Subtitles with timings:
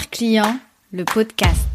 [0.00, 0.58] Client,
[0.90, 1.68] le podcast.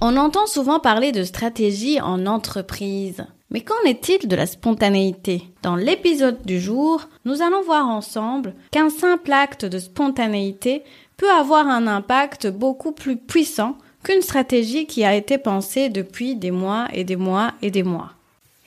[0.00, 3.26] On entend souvent parler de stratégie en entreprise.
[3.50, 5.44] Mais qu'en est-il de la spontanéité?
[5.62, 10.82] Dans l'épisode du jour, nous allons voir ensemble qu'un simple acte de spontanéité
[11.16, 16.50] peut avoir un impact beaucoup plus puissant qu'une stratégie qui a été pensée depuis des
[16.50, 18.10] mois et des mois et des mois.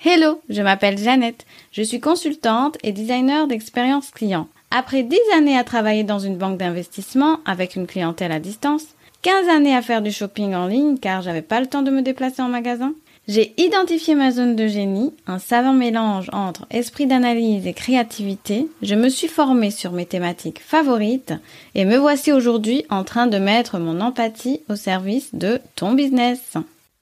[0.04, 4.48] Hello, je m'appelle Jeannette, je suis consultante et designer d'expérience client.
[4.70, 8.86] Après dix années à travailler dans une banque d'investissement avec une clientèle à distance,
[9.22, 12.02] 15 années à faire du shopping en ligne car j'avais pas le temps de me
[12.02, 12.94] déplacer en magasin.
[13.28, 18.68] J'ai identifié ma zone de génie, un savant mélange entre esprit d'analyse et créativité.
[18.82, 21.34] Je me suis formée sur mes thématiques favorites
[21.76, 26.54] et me voici aujourd'hui en train de mettre mon empathie au service de ton business.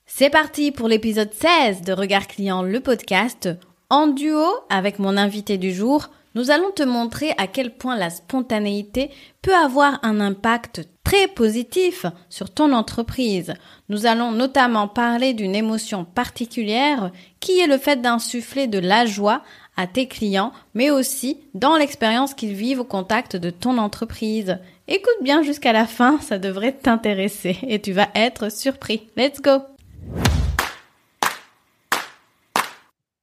[0.08, 3.50] C'est parti pour l'épisode 16 de Regard Client, le podcast.
[3.92, 8.09] En duo avec mon invité du jour, nous allons te montrer à quel point la
[8.09, 9.09] spontanéité
[9.41, 13.53] peut avoir un impact très positif sur ton entreprise.
[13.88, 19.44] Nous allons notamment parler d'une émotion particulière qui est le fait d'insuffler de la joie
[19.77, 24.58] à tes clients, mais aussi dans l'expérience qu'ils vivent au contact de ton entreprise.
[24.88, 29.08] Écoute bien jusqu'à la fin, ça devrait t'intéresser et tu vas être surpris.
[29.16, 29.61] Let's go!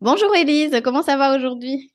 [0.01, 1.92] Bonjour Elise, comment ça va aujourd'hui?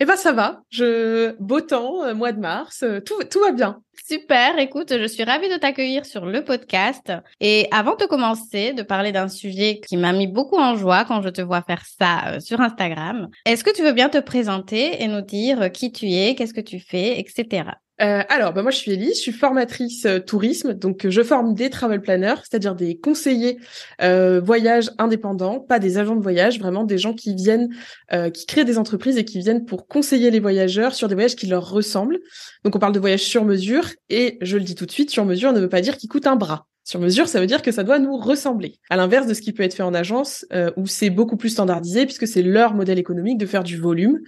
[0.00, 3.52] Eh ben ça va, je beau temps, euh, mois de mars, euh, tout tout va
[3.52, 3.82] bien.
[4.06, 7.12] Super, écoute, je suis ravie de t'accueillir sur le podcast.
[7.40, 11.22] Et avant de commencer, de parler d'un sujet qui m'a mis beaucoup en joie quand
[11.22, 15.02] je te vois faire ça euh, sur Instagram, est-ce que tu veux bien te présenter
[15.02, 17.70] et nous dire qui tu es, qu'est-ce que tu fais, etc.
[18.02, 21.54] Euh, alors, bah moi, je suis Elise, je suis formatrice euh, tourisme, donc je forme
[21.54, 23.58] des travel planners, c'est-à-dire des conseillers
[24.02, 27.70] euh, voyage indépendants, pas des agents de voyage, vraiment des gens qui viennent,
[28.12, 31.36] euh, qui créent des entreprises et qui viennent pour conseiller les voyageurs sur des voyages
[31.36, 32.18] qui leur ressemblent.
[32.64, 35.24] Donc, on parle de voyages sur mesure, et je le dis tout de suite, sur
[35.24, 36.66] mesure ne veut pas dire qu'il coûte un bras.
[36.86, 38.76] Sur mesure, ça veut dire que ça doit nous ressembler.
[38.90, 41.48] À l'inverse de ce qui peut être fait en agence, euh, où c'est beaucoup plus
[41.48, 44.20] standardisé, puisque c'est leur modèle économique de faire du volume,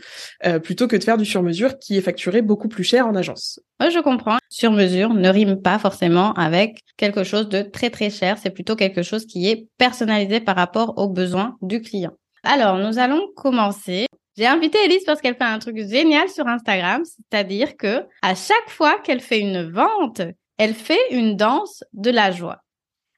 [0.44, 3.60] euh, plutôt que de faire du sur-mesure qui est facturé beaucoup plus cher en agence.
[3.80, 4.38] Je comprends.
[4.48, 8.38] Sur-mesure ne rime pas forcément avec quelque chose de très très cher.
[8.42, 12.10] C'est plutôt quelque chose qui est personnalisé par rapport aux besoins du client.
[12.42, 14.06] Alors, nous allons commencer.
[14.36, 18.68] J'ai invité Elise parce qu'elle fait un truc génial sur Instagram, c'est-à-dire que à chaque
[18.68, 20.22] fois qu'elle fait une vente,
[20.58, 22.62] elle fait une danse de la joie.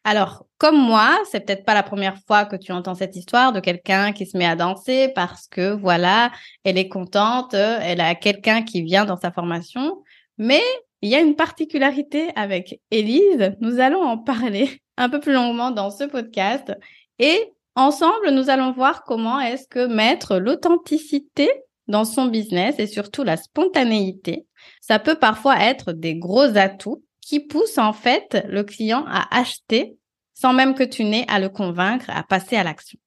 [0.04, 3.60] Alors, comme moi, c'est peut-être pas la première fois que tu entends cette histoire de
[3.60, 6.30] quelqu'un qui se met à danser parce que voilà,
[6.64, 10.02] elle est contente, elle a quelqu'un qui vient dans sa formation,
[10.38, 10.62] mais
[11.02, 15.70] il y a une particularité avec Élise, nous allons en parler un peu plus longuement
[15.70, 16.74] dans ce podcast.
[17.18, 21.50] Et ensemble, nous allons voir comment est-ce que mettre l'authenticité
[21.88, 24.46] dans son business et surtout la spontanéité,
[24.80, 29.96] ça peut parfois être des gros atouts qui pousse en fait le client à acheter
[30.34, 32.98] sans même que tu n'aies à le convaincre à passer à l'action.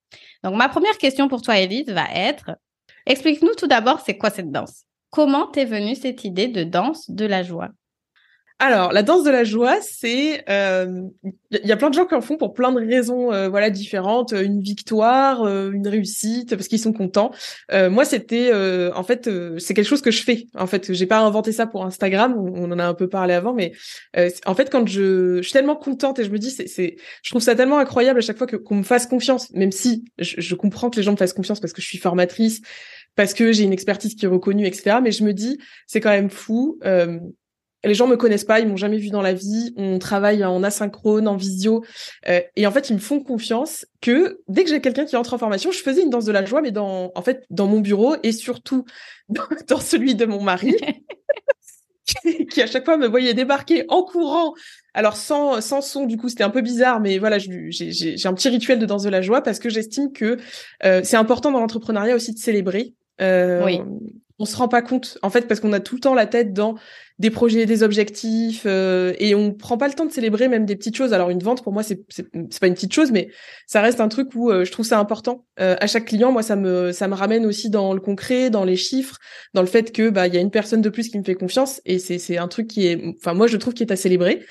[0.42, 2.52] Donc ma première question pour toi, Elise, va être,
[3.04, 4.84] explique-nous tout d'abord c'est quoi cette danse?
[5.10, 7.68] Comment t'es venue cette idée de danse de la joie?
[8.60, 11.08] Alors, la danse de la joie, c'est, il euh,
[11.50, 14.30] y a plein de gens qui en font pour plein de raisons, euh, voilà, différentes.
[14.30, 17.32] Une victoire, euh, une réussite, parce qu'ils sont contents.
[17.72, 18.52] moi, c'était,
[18.94, 19.28] en fait,
[19.58, 20.46] c'est quelque chose que je fais.
[20.54, 22.36] En fait, j'ai pas inventé ça pour Instagram.
[22.38, 23.72] On en a un peu parlé avant, mais
[24.46, 27.42] en fait, quand je, je suis tellement contente et je me dis, c'est, je trouve
[27.42, 30.54] ça tellement incroyable à chaque fois que qu'on me fasse confiance, même si je, je
[30.54, 32.60] comprends que les gens me fassent confiance parce que je suis formatrice,
[33.16, 34.98] parce que j'ai une expertise qui est reconnue, etc.
[35.02, 36.78] Mais je me dis, c'est quand même fou
[37.84, 40.62] les gens me connaissent pas, ils m'ont jamais vu dans la vie, on travaille en
[40.62, 41.84] asynchrone, en visio,
[42.28, 45.34] euh, et en fait ils me font confiance que dès que j'ai quelqu'un qui entre
[45.34, 47.80] en formation, je faisais une danse de la joie, mais dans en fait dans mon
[47.80, 48.84] bureau et surtout
[49.68, 50.76] dans, celui de mon mari,
[52.50, 54.54] qui, à chaque fois me voyait débarquer en courant.
[54.92, 58.34] Alors sans sans son, du coup c'était un peu bizarre, mais voilà j'ai j'ai un
[58.34, 60.38] petit rituel de danse de la joie parce que j'estime que
[60.84, 62.94] euh, c'est important dans l'entrepreneuriat aussi de célébrer.
[63.20, 63.80] Euh, oui
[64.38, 66.52] on se rend pas compte en fait parce qu'on a tout le temps la tête
[66.52, 66.74] dans
[67.20, 70.74] des projets, des objectifs euh, et on prend pas le temps de célébrer même des
[70.74, 71.12] petites choses.
[71.12, 72.04] Alors une vente pour moi c'est
[72.60, 73.30] pas une petite chose mais
[73.66, 75.44] ça reste un truc où euh, je trouve ça important.
[75.60, 78.64] Euh, à chaque client moi ça me ça me ramène aussi dans le concret, dans
[78.64, 79.18] les chiffres,
[79.54, 81.36] dans le fait que bah il y a une personne de plus qui me fait
[81.36, 83.96] confiance et c'est c'est un truc qui est enfin moi je trouve qui est à
[83.96, 84.44] célébrer.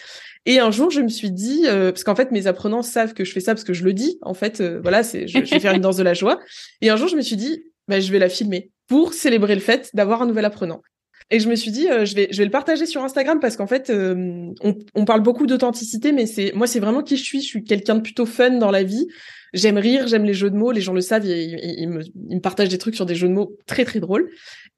[0.45, 3.31] Et un jour, je me suis dit, parce qu'en fait, mes apprenants savent que je
[3.31, 4.17] fais ça parce que je le dis.
[4.21, 6.37] En fait, voilà, c'est, je, je, vais faire une danse de la joie.
[6.81, 9.61] Et un jour, je me suis dit, bah, je vais la filmer pour célébrer le
[9.61, 10.81] fait d'avoir un nouvel apprenant.
[11.29, 13.65] Et je me suis dit, je vais, je vais le partager sur Instagram parce qu'en
[13.65, 14.53] fait, on,
[14.93, 17.41] on, parle beaucoup d'authenticité, mais c'est, moi, c'est vraiment qui je suis.
[17.41, 19.07] Je suis quelqu'un de plutôt fun dans la vie.
[19.53, 20.71] J'aime rire, j'aime les jeux de mots.
[20.71, 23.33] Les gens le savent, ils, me, ils, me, partagent des trucs sur des jeux de
[23.33, 24.29] mots très très drôles.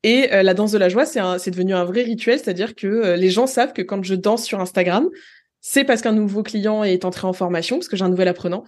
[0.03, 3.29] Et la danse de la joie, c'est, c'est devenu un vrai rituel, c'est-à-dire que les
[3.31, 5.09] gens savent que quand je danse sur Instagram,
[5.61, 8.63] c'est parce qu'un nouveau client est entré en formation, parce que j'ai un nouvel apprenant.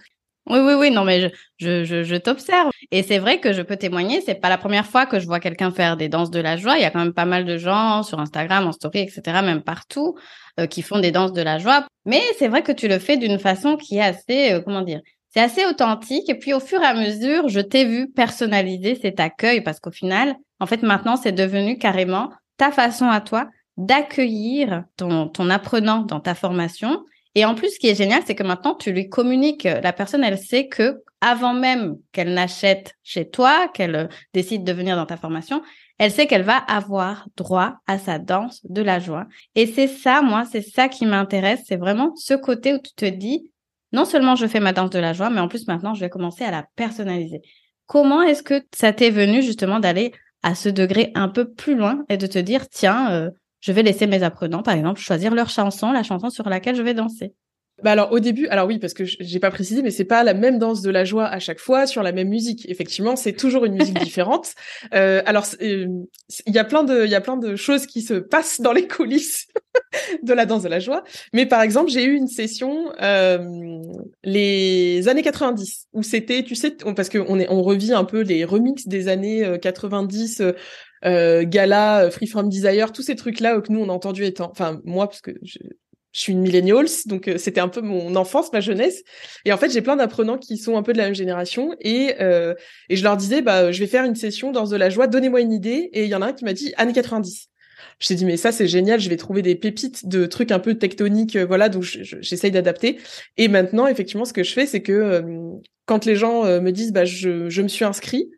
[0.50, 2.70] Oui, oui, oui, non, mais je, je, je, t'observe.
[2.90, 5.40] Et c'est vrai que je peux témoigner, c'est pas la première fois que je vois
[5.40, 6.76] quelqu'un faire des danses de la joie.
[6.78, 9.62] Il y a quand même pas mal de gens sur Instagram, en story, etc., même
[9.62, 10.16] partout,
[10.58, 11.86] euh, qui font des danses de la joie.
[12.06, 15.00] Mais c'est vrai que tu le fais d'une façon qui est assez, euh, comment dire,
[15.28, 16.28] c'est assez authentique.
[16.30, 19.90] Et puis au fur et à mesure, je t'ai vu personnaliser cet accueil parce qu'au
[19.90, 25.98] final, en fait, maintenant, c'est devenu carrément ta façon à toi d'accueillir ton, ton apprenant
[26.02, 27.04] dans ta formation.
[27.38, 30.24] Et en plus, ce qui est génial, c'est que maintenant, tu lui communiques, la personne,
[30.24, 35.06] elle sait que avant même qu'elle n'achète chez toi, qu'elle euh, décide de venir dans
[35.06, 35.62] ta formation,
[35.98, 39.26] elle sait qu'elle va avoir droit à sa danse de la joie.
[39.54, 41.60] Et c'est ça, moi, c'est ça qui m'intéresse.
[41.64, 43.52] C'est vraiment ce côté où tu te dis,
[43.92, 46.10] non seulement je fais ma danse de la joie, mais en plus maintenant, je vais
[46.10, 47.42] commencer à la personnaliser.
[47.86, 50.10] Comment est-ce que ça t'est venu justement d'aller
[50.42, 53.82] à ce degré un peu plus loin et de te dire, tiens, euh, je vais
[53.82, 57.34] laisser mes apprenants, par exemple, choisir leur chanson, la chanson sur laquelle je vais danser.
[57.82, 60.34] Bah alors au début, alors oui parce que j'ai pas précisé, mais c'est pas la
[60.34, 62.68] même danse de la joie à chaque fois sur la même musique.
[62.68, 64.54] Effectivement, c'est toujours une musique différente.
[64.94, 65.86] Euh, alors euh,
[66.46, 68.72] il y a plein de, il y a plein de choses qui se passent dans
[68.72, 69.46] les coulisses
[70.24, 71.04] de la danse de la joie.
[71.32, 73.38] Mais par exemple, j'ai eu une session euh,
[74.24, 78.44] les années 90 où c'était, tu sais, parce qu'on est, on revit un peu les
[78.44, 80.42] remixes des années 90
[81.04, 84.50] euh, Gala, euh, Free From Desire, tous ces trucs-là que nous on a entendu étant,
[84.50, 85.58] enfin moi parce que je,
[86.12, 89.02] suis une millennials, donc euh, c'était un peu mon enfance, ma jeunesse.
[89.44, 92.14] Et en fait, j'ai plein d'apprenants qui sont un peu de la même génération et
[92.20, 92.54] euh,
[92.88, 95.40] et je leur disais bah je vais faire une session dans de la joie, donnez-moi
[95.40, 95.90] une idée.
[95.92, 97.48] Et il y en a un qui m'a dit années 90.
[98.00, 100.58] Je t'ai dit mais ça c'est génial, je vais trouver des pépites de trucs un
[100.58, 101.68] peu tectoniques, voilà.
[101.68, 102.98] Donc j'essaye d'adapter.
[103.36, 105.22] Et maintenant effectivement, ce que je fais, c'est que
[105.86, 108.30] quand les gens me disent bah je, je me suis inscrit,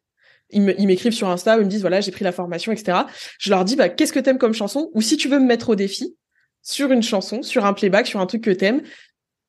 [0.52, 2.99] ils m'écrivent sur Insta ils me disent voilà j'ai pris la formation etc
[3.38, 4.91] je leur dis bah qu'est-ce que t'aimes comme chanson?
[4.94, 6.17] Ou si tu veux me mettre au défi
[6.62, 8.82] sur une chanson sur un playback sur un truc que t'aimes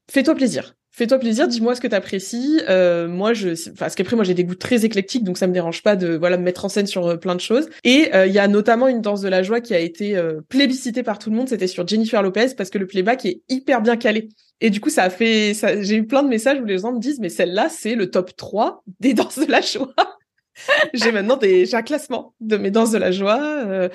[0.10, 0.76] fais-toi plaisir.
[0.94, 2.60] Fais-toi plaisir dis-moi ce que t'apprécies.
[2.68, 5.84] Euh, moi je parce qu'après moi j'ai des goûts très éclectiques donc ça me dérange
[5.84, 7.70] pas de voilà me mettre en scène sur euh, plein de choses.
[7.86, 10.42] Et euh, il y a notamment une danse de la joie qui a été euh,
[10.50, 11.48] plébiscitée par tout le monde.
[11.48, 14.28] C'était sur Jennifer Lopez parce que le playback est hyper bien calé.
[14.60, 17.00] Et du coup ça a fait j'ai eu plein de messages où les gens me
[17.00, 19.94] disent mais celle-là c'est le top 3 des danses de la joie
[20.94, 23.42] j'ai maintenant des, j'ai un classement de mes danses de la joie.
[23.42, 23.90] Euh.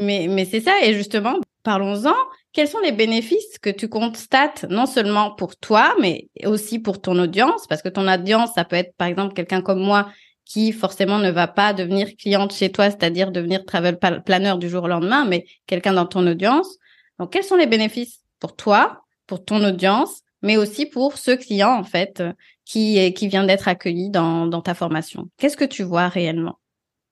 [0.00, 2.14] Mais, mais c'est ça, et justement, parlons-en.
[2.52, 7.18] Quels sont les bénéfices que tu constates, non seulement pour toi, mais aussi pour ton
[7.18, 7.66] audience?
[7.66, 10.08] Parce que ton audience, ça peut être, par exemple, quelqu'un comme moi
[10.44, 14.84] qui forcément ne va pas devenir cliente chez toi, c'est-à-dire devenir travel planner du jour
[14.84, 16.76] au lendemain, mais quelqu'un dans ton audience.
[17.18, 21.72] Donc, quels sont les bénéfices pour toi, pour ton audience, mais aussi pour ce client,
[21.72, 22.22] en fait,
[22.64, 26.58] qui, qui vient d'être accueilli dans, dans ta formation Qu'est-ce que tu vois réellement?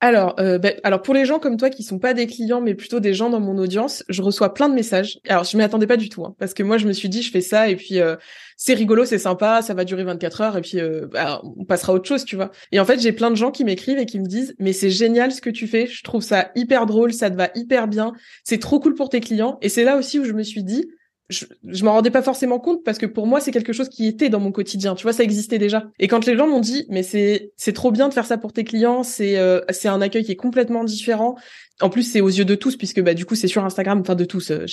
[0.02, 2.74] Alors, euh, ben, alors pour les gens comme toi qui sont pas des clients mais
[2.74, 5.20] plutôt des gens dans mon audience, je reçois plein de messages.
[5.28, 7.22] Alors je m'y attendais pas du tout hein, parce que moi je me suis dit
[7.22, 8.16] je fais ça et puis euh,
[8.56, 11.92] c'est rigolo, c'est sympa, ça va durer 24 heures et puis euh, bah, on passera
[11.92, 12.50] à autre chose, tu vois.
[12.72, 14.90] Et en fait j'ai plein de gens qui m'écrivent et qui me disent mais c'est
[14.90, 18.12] génial ce que tu fais, je trouve ça hyper drôle, ça te va hyper bien,
[18.42, 19.58] c'est trop cool pour tes clients.
[19.62, 20.84] Et c'est là aussi où je me suis dit
[21.32, 24.06] je, je m'en rendais pas forcément compte parce que pour moi c'est quelque chose qui
[24.06, 24.94] était dans mon quotidien.
[24.94, 25.86] Tu vois ça existait déjà.
[25.98, 28.52] Et quand les gens m'ont dit mais c'est c'est trop bien de faire ça pour
[28.52, 31.36] tes clients c'est euh, c'est un accueil qui est complètement différent.
[31.80, 34.14] En plus c'est aux yeux de tous puisque bah du coup c'est sur Instagram enfin
[34.14, 34.66] de tous euh,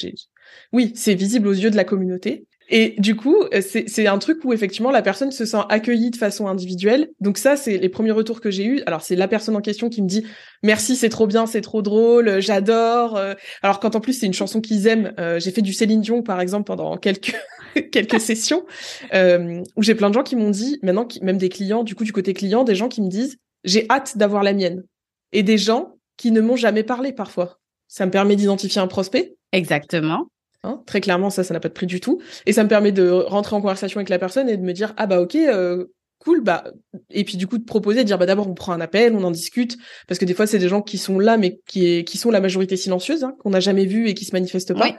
[0.73, 4.45] oui c'est visible aux yeux de la communauté et du coup, euh, c'est un truc
[4.45, 7.09] où effectivement la personne se sent accueillie de façon individuelle.
[7.19, 8.81] Donc ça, c'est les premiers retours que j'ai eus.
[8.85, 10.25] Alors c'est la personne en question qui me dit
[10.61, 13.17] merci, c'est trop bien, c'est trop drôle, j'adore.
[13.17, 13.33] Euh.
[13.63, 16.21] Alors quand en plus c'est une chanson qu'ils aiment, euh, j'ai fait du Céline Dion
[16.21, 17.35] par exemple pendant quelques
[17.91, 18.65] quelques sessions
[19.13, 22.13] où j'ai plein de gens qui m'ont dit maintenant, même des clients, du coup du
[22.13, 24.83] côté client, des gens qui me disent j'ai hâte d'avoir la mienne.
[25.31, 27.59] Et des gens qui ne m'ont jamais parlé parfois.
[27.87, 29.35] Ça me permet d'identifier un prospect.
[29.51, 30.27] Exactement.
[30.63, 32.21] Hein, très clairement, ça, ça n'a pas de prix du tout.
[32.45, 34.93] Et ça me permet de rentrer en conversation avec la personne et de me dire,
[34.97, 35.85] ah bah ok, euh,
[36.19, 36.65] cool, bah
[37.09, 39.23] et puis du coup de proposer, de dire bah d'abord on prend un appel, on
[39.23, 42.17] en discute, parce que des fois c'est des gens qui sont là mais qui qui
[42.17, 44.97] sont la majorité silencieuse, hein, qu'on n'a jamais vu et qui se manifestent pas,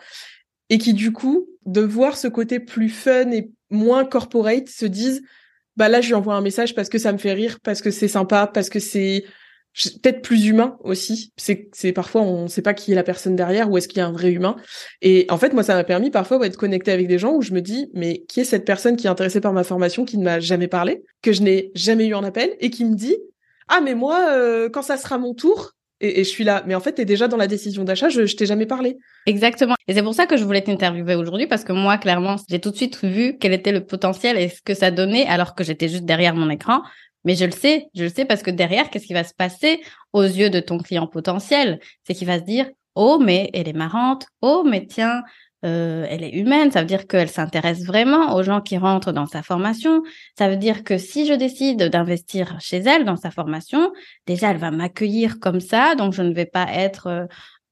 [0.71, 5.23] et qui du coup de voir ce côté plus fun et moins corporate se disent
[5.77, 7.91] bah là je lui envoie un message parce que ça me fait rire, parce que
[7.91, 9.25] c'est sympa, parce que c'est
[9.75, 11.33] peut-être plus humain aussi.
[11.37, 14.03] C'est, parfois on ne sait pas qui est la personne derrière ou est-ce qu'il y
[14.03, 14.57] a un vrai humain.
[15.03, 17.53] Et en fait, moi, ça m'a permis parfois d'être connecté avec des gens où je
[17.53, 20.25] me dis, mais qui est cette personne qui est intéressée par ma formation, qui ne
[20.25, 23.17] m'a jamais parlé, que je n'ai jamais eu en appel et qui me dit,
[23.69, 26.63] ah mais moi, euh, quand ça sera mon tour, et, je suis là.
[26.67, 28.97] Mais en fait, tu es déjà dans la décision d'achat, je, je t'ai jamais parlé.
[29.27, 29.75] Exactement.
[29.87, 32.71] Et c'est pour ça que je voulais t'interviewer aujourd'hui parce que moi, clairement, j'ai tout
[32.71, 35.89] de suite vu quel était le potentiel et ce que ça donnait alors que j'étais
[35.89, 36.81] juste derrière mon écran.
[37.25, 39.81] Mais je le sais, je le sais parce que derrière, qu'est-ce qui va se passer
[40.13, 41.81] aux yeux de ton client potentiel?
[42.05, 44.27] C'est qu'il va se dire, oh, mais elle est marrante.
[44.41, 45.23] Oh, mais tiens,
[45.65, 49.27] euh, elle est humaine, ça veut dire qu'elle s'intéresse vraiment aux gens qui rentrent dans
[49.27, 50.03] sa formation.
[50.39, 53.93] Ça veut dire que si je décide d'investir chez elle dans sa formation,
[54.27, 57.27] déjà elle va m'accueillir comme ça, donc je ne vais pas être, euh,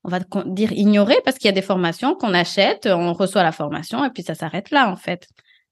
[0.04, 3.52] on va dire ignorée parce qu'il y a des formations qu'on achète, on reçoit la
[3.52, 5.26] formation et puis ça s'arrête là en fait.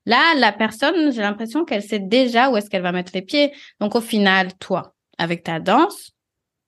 [0.07, 3.53] Là, la personne, j'ai l'impression qu'elle sait déjà où est-ce qu'elle va mettre les pieds.
[3.81, 6.13] Donc au final, toi, avec ta danse,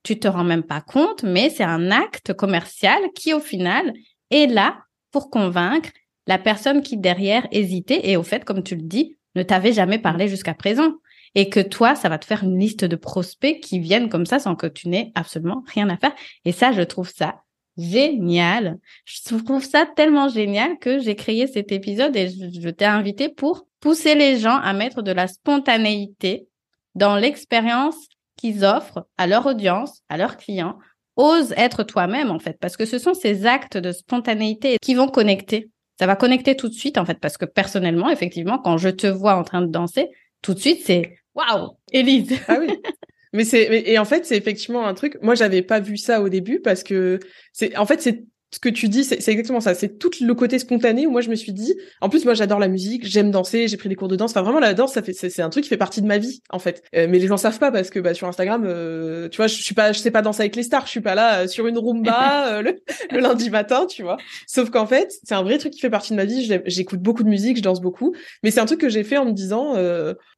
[0.02, 3.92] tu te rends même pas compte, mais c'est un acte commercial qui au final
[4.30, 4.78] est là
[5.10, 5.90] pour convaincre
[6.26, 9.98] la personne qui derrière hésitait et au fait, comme tu le dis, ne t'avait jamais
[9.98, 10.92] parlé jusqu'à présent.
[11.34, 14.38] Et que toi, ça va te faire une liste de prospects qui viennent comme ça
[14.38, 16.14] sans que tu n'aies absolument rien à faire.
[16.44, 17.42] Et ça, je trouve ça
[17.78, 18.78] génial.
[19.04, 23.66] Je trouve ça tellement génial que j'ai créé cet épisode et je, t'ai invité pour
[23.80, 26.48] pousser les gens à mettre de la spontanéité
[26.96, 27.96] dans l'expérience
[28.36, 30.78] qu'ils offrent à leur audience, à leurs clients,
[31.16, 35.08] ose être toi-même en fait, parce que ce sont ces actes de spontanéité qui vont
[35.08, 35.70] connecter.
[35.98, 39.06] Ça va connecter tout de suite en fait, parce que personnellement, effectivement, quand je te
[39.06, 40.08] vois en train de danser,
[40.42, 42.38] tout de suite c'est waouh, Élise.
[42.48, 42.68] Ah oui.
[43.32, 45.18] Mais c'est et en fait c'est effectivement un truc.
[45.22, 47.18] Moi j'avais pas vu ça au début parce que
[47.52, 49.74] c'est en fait c'est ce que tu dis, c'est exactement ça.
[49.74, 51.74] C'est tout le côté spontané où moi je me suis dit.
[52.00, 54.30] En plus, moi j'adore la musique, j'aime danser, j'ai pris des cours de danse.
[54.30, 56.40] Enfin vraiment la danse, ça fait c'est un truc qui fait partie de ma vie
[56.48, 56.82] en fait.
[56.94, 59.54] Euh, mais les gens savent pas parce que bah, sur Instagram, euh, tu vois, je
[59.54, 60.86] suis pas, je sais pas danser avec les stars.
[60.86, 62.78] Je suis pas là euh, sur une rumba le,
[63.10, 64.16] le, lundi matin, tu vois.
[64.46, 66.50] Sauf qu'en fait, c'est un vrai truc qui fait partie de ma vie.
[66.64, 68.14] J'écoute beaucoup de musique, je danse beaucoup.
[68.42, 69.74] Mais c'est un truc que j'ai fait en me disant,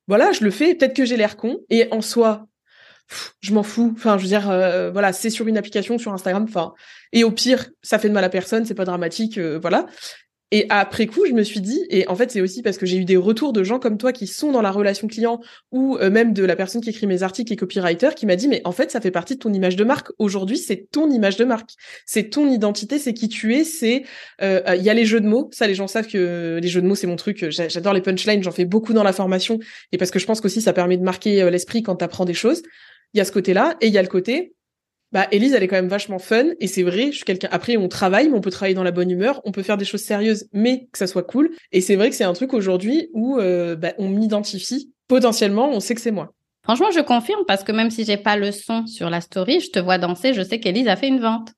[0.09, 0.75] voilà, je le fais.
[0.75, 1.59] Peut-être que j'ai l'air con.
[1.71, 2.49] Et en soi,
[3.41, 3.93] je m'en fous.
[3.97, 6.45] Enfin, je veux dire, euh, voilà, c'est sur une application, sur Instagram.
[6.49, 6.75] Enfin,
[7.13, 9.87] et au pire, ça fait de mal à personne, c'est pas dramatique, euh, voilà.
[10.53, 12.97] Et après coup, je me suis dit, et en fait, c'est aussi parce que j'ai
[12.97, 15.41] eu des retours de gens comme toi qui sont dans la relation client
[15.71, 18.49] ou euh, même de la personne qui écrit mes articles et copywriter qui m'a dit,
[18.49, 20.09] mais en fait, ça fait partie de ton image de marque.
[20.19, 21.71] Aujourd'hui, c'est ton image de marque.
[22.05, 24.03] C'est ton identité, c'est qui tu es, c'est,
[24.41, 25.51] il y a les jeux de mots.
[25.53, 27.49] Ça, les gens savent que les jeux de mots, c'est mon truc.
[27.49, 29.61] J'adore les punchlines, j'en fais beaucoup dans la formation
[29.93, 32.35] et parce que je pense qu'aussi ça permet de marquer l'esprit quand tu apprends des
[32.35, 32.63] choses.
[33.15, 34.55] Il y a ce côté-là et il y a le côté
[35.13, 37.77] bah Elise elle est quand même vachement fun et c'est vrai je suis quelqu'un après
[37.77, 40.03] on travaille mais on peut travailler dans la bonne humeur on peut faire des choses
[40.03, 43.39] sérieuses mais que ça soit cool et c'est vrai que c'est un truc aujourd'hui où
[43.39, 47.73] euh, bah, on m'identifie potentiellement on sait que c'est moi franchement je confirme parce que
[47.73, 50.61] même si j'ai pas le son sur la story je te vois danser je sais
[50.61, 51.51] qu'Elise a fait une vente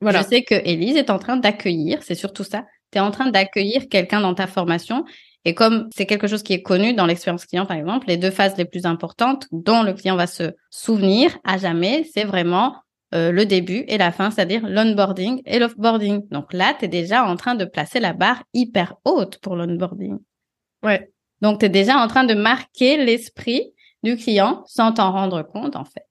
[0.00, 0.22] voilà.
[0.22, 3.30] je sais que Elise est en train d'accueillir c'est surtout ça tu es en train
[3.30, 5.04] d'accueillir quelqu'un dans ta formation
[5.44, 8.30] et comme c'est quelque chose qui est connu dans l'expérience client, par exemple, les deux
[8.30, 12.76] phases les plus importantes dont le client va se souvenir à jamais, c'est vraiment
[13.14, 16.28] euh, le début et la fin, c'est-à-dire l'onboarding et l'offboarding.
[16.28, 20.18] Donc là, tu es déjà en train de placer la barre hyper haute pour l'onboarding.
[20.82, 21.10] Ouais.
[21.40, 25.76] Donc, tu es déjà en train de marquer l'esprit du client sans t'en rendre compte,
[25.76, 26.04] en fait.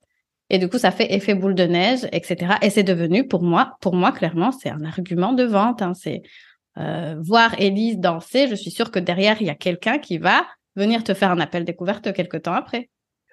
[0.49, 2.55] Et du coup, ça fait effet boule de neige, etc.
[2.61, 5.81] Et c'est devenu, pour moi, pour moi, clairement, c'est un argument de vente.
[5.81, 5.93] Hein.
[5.93, 6.21] C'est
[6.77, 10.45] euh, voir Élise danser, je suis sûre que derrière, il y a quelqu'un qui va
[10.75, 12.89] venir te faire un appel découverte quelques temps après.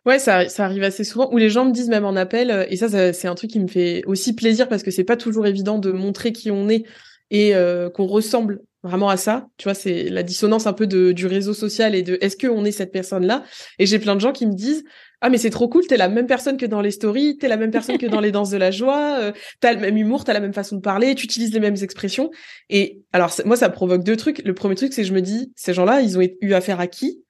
[0.06, 2.76] Ouais, ça, arrive assez souvent où les gens me disent même en appel, euh, et
[2.76, 5.78] ça, c'est un truc qui me fait aussi plaisir parce que c'est pas toujours évident
[5.78, 6.84] de montrer qui on est
[7.30, 9.48] et euh, qu'on ressemble vraiment à ça.
[9.56, 12.64] Tu vois, c'est la dissonance un peu de, du réseau social et de est-ce qu'on
[12.66, 13.44] est cette personne-là?
[13.78, 14.84] Et j'ai plein de gens qui me disent
[15.25, 17.57] ah mais c'est trop cool, t'es la même personne que dans les stories, t'es la
[17.57, 20.35] même personne que dans les danses de la joie, euh, t'as le même humour, t'as
[20.35, 22.31] la même façon de parler, tu utilises les mêmes expressions.
[22.69, 24.45] Et alors moi ça provoque deux trucs.
[24.45, 26.88] Le premier truc c'est que je me dis ces gens-là ils ont eu affaire à
[26.88, 27.25] qui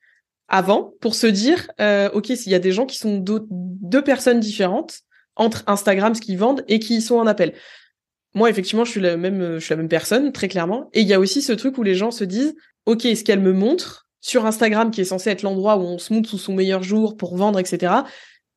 [0.49, 4.41] avant pour se dire euh, ok s'il y a des gens qui sont deux personnes
[4.41, 5.03] différentes
[5.37, 7.55] entre Instagram ce qu'ils vendent et qui sont en appel.
[8.35, 10.91] Moi effectivement je suis la même je suis la même personne très clairement.
[10.95, 13.39] Et il y a aussi ce truc où les gens se disent ok ce qu'elle
[13.39, 16.54] me montre sur Instagram, qui est censé être l'endroit où on se montre sous son
[16.54, 17.93] meilleur jour pour vendre, etc.,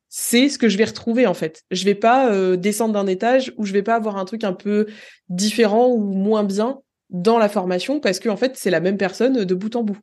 [0.08, 1.62] c'est ce que je vais retrouver en fait.
[1.70, 4.54] Je vais pas euh, descendre d'un étage ou je vais pas avoir un truc un
[4.54, 4.86] peu
[5.28, 6.78] différent ou moins bien
[7.10, 9.98] dans la formation parce que fait c'est la même personne de bout en bout.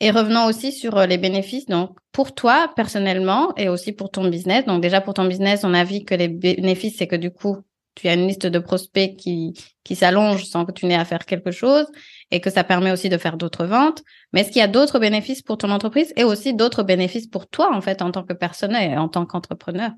[0.00, 1.64] Et revenons aussi sur euh, les bénéfices.
[1.64, 4.66] Donc, pour toi, personnellement, et aussi pour ton business.
[4.66, 7.56] Donc, déjà, pour ton business, on a vu que les bénéfices, c'est que du coup,
[7.94, 11.24] tu as une liste de prospects qui, qui s'allonge sans que tu n'aies à faire
[11.26, 11.86] quelque chose
[12.30, 14.02] et que ça permet aussi de faire d'autres ventes.
[14.32, 17.48] Mais est-ce qu'il y a d'autres bénéfices pour ton entreprise et aussi d'autres bénéfices pour
[17.48, 19.92] toi, en fait, en tant que personne et en tant qu'entrepreneur?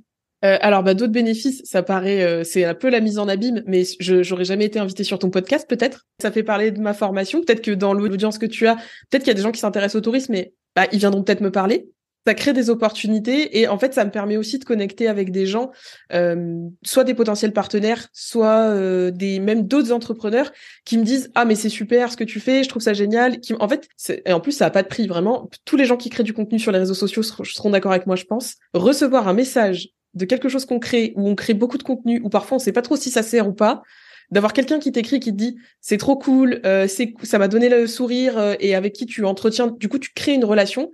[0.45, 3.63] Euh, alors, bah, d'autres bénéfices, ça paraît, euh, c'est un peu la mise en abîme,
[3.67, 6.07] mais je j'aurais jamais été invité sur ton podcast, peut-être?
[6.21, 7.41] Ça fait parler de ma formation.
[7.41, 8.77] Peut-être que dans l'audience que tu as,
[9.09, 11.41] peut-être qu'il y a des gens qui s'intéressent au tourisme, mais bah, ils viendront peut-être
[11.41, 11.89] me parler.
[12.27, 15.47] Ça crée des opportunités et en fait ça me permet aussi de connecter avec des
[15.47, 15.71] gens
[16.13, 20.53] euh, soit des potentiels partenaires soit euh, des même d'autres entrepreneurs
[20.85, 23.41] qui me disent ah mais c'est super ce que tu fais je trouve ça génial
[23.41, 23.89] qui en fait
[24.25, 25.49] et en plus ça a pas de prix vraiment.
[25.65, 28.17] Tous les gens qui créent du contenu sur les réseaux sociaux seront d'accord avec moi
[28.17, 28.57] je pense.
[28.75, 32.29] Recevoir un message de quelque chose qu'on crée où on crée beaucoup de contenu ou
[32.29, 33.83] parfois on sait pas trop si ça sert ou pas
[34.31, 37.69] d'avoir quelqu'un qui t'écrit qui te dit c'est trop cool euh, c'est ça m'a donné
[37.69, 40.91] le sourire euh, et avec qui tu entretiens du coup tu crées une relation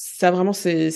[0.00, 0.90] ça vraiment c'est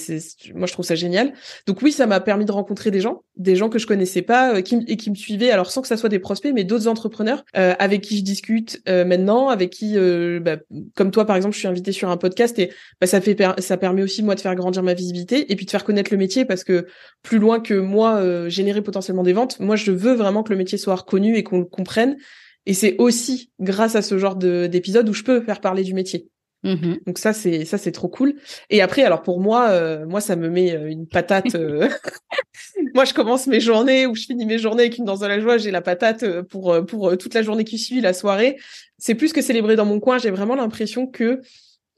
[0.54, 1.32] moi je trouve ça génial.
[1.66, 4.54] Donc oui ça m'a permis de rencontrer des gens des gens que je connaissais pas
[4.54, 6.86] euh, qui et qui me suivaient alors sans que ça soit des prospects mais d'autres
[6.86, 9.96] entrepreneurs euh, avec qui je discute euh, maintenant avec qui
[10.40, 10.58] bah,
[10.94, 13.76] comme toi par exemple je suis invitée sur un podcast et bah, ça fait ça
[13.76, 16.44] permet aussi moi de faire grandir ma visibilité et puis de faire connaître le métier
[16.44, 16.86] parce que
[17.22, 20.78] plus loin que moi générer potentiellement des ventes moi je veux vraiment que le métier
[20.78, 22.18] soit reconnu et qu'on le comprenne.
[22.64, 26.30] Et c'est aussi grâce à ce genre d'épisode où je peux faire parler du métier
[26.64, 28.34] Mmh Donc ça c'est ça c'est trop cool.
[28.70, 31.54] Et après alors pour moi euh, moi ça me met euh, une patate.
[31.56, 31.88] Euh,
[32.94, 35.40] moi je commence mes journées ou je finis mes journées avec une danse de la
[35.40, 35.58] joie.
[35.58, 38.58] J'ai la patate pour pour toute la journée qui suit la soirée.
[38.98, 40.18] C'est plus que célébrer dans mon coin.
[40.18, 41.40] J'ai vraiment l'impression que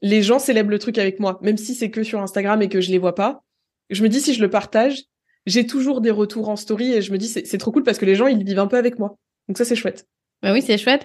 [0.01, 2.81] les gens célèbrent le truc avec moi, même si c'est que sur Instagram et que
[2.81, 3.43] je les vois pas.
[3.89, 5.03] Je me dis si je le partage,
[5.45, 8.05] j'ai toujours des retours en story et je me dis c'est trop cool parce que
[8.05, 9.17] les gens ils vivent un peu avec moi.
[9.47, 10.07] Donc ça c'est chouette.
[10.41, 11.03] Bah oui, c'est chouette.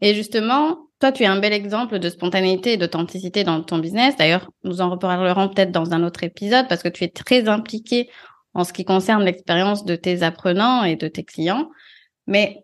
[0.00, 4.16] Et justement, toi, tu es un bel exemple de spontanéité et d'authenticité dans ton business.
[4.16, 8.10] D'ailleurs, nous en reparlerons peut-être dans un autre épisode parce que tu es très impliqué
[8.52, 11.70] en ce qui concerne l'expérience de tes apprenants et de tes clients.
[12.26, 12.58] Mais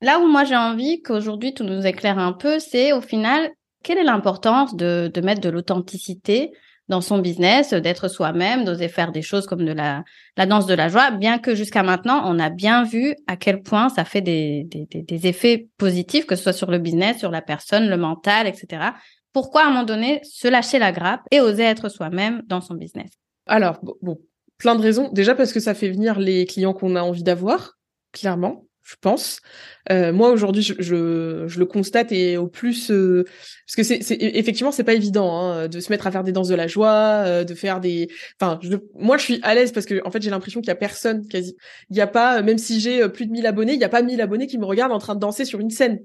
[0.00, 3.50] là où moi j'ai envie qu'aujourd'hui tu nous éclaires un peu, c'est au final,
[3.82, 6.52] quelle est l'importance de, de mettre de l'authenticité
[6.88, 10.04] dans son business, d'être soi-même, d'oser faire des choses comme de la,
[10.46, 13.88] danse de la joie, bien que jusqu'à maintenant, on a bien vu à quel point
[13.88, 14.66] ça fait des,
[15.08, 18.92] effets positifs, que ce soit sur le business, sur la personne, le mental, etc.
[19.32, 22.74] Pourquoi à un moment donné se lâcher la grappe et oser être soi-même dans son
[22.74, 23.10] business?
[23.46, 24.18] Alors, bon,
[24.56, 25.10] plein de raisons.
[25.12, 27.74] Déjà parce que ça fait venir les clients qu'on a envie d'avoir,
[28.12, 29.42] clairement je pense.
[29.90, 33.24] Euh, moi aujourd'hui, je, je, le constate et au plus euh,
[33.66, 36.48] parce que c'est effectivement c'est pas évident hein, de se mettre à faire des danses
[36.48, 38.08] de la joie, euh, de faire des.
[38.40, 38.58] Enfin,
[38.94, 41.28] moi je suis à l'aise parce que en fait j'ai l'impression qu'il y a personne
[41.28, 41.54] quasi.
[41.90, 44.00] Il y a pas même si j'ai plus de 1000 abonnés, il y a pas
[44.00, 46.00] 1000 abonnés qui me regardent en train de danser sur une scène.